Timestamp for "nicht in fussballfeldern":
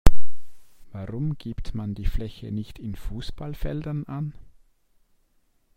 2.51-4.03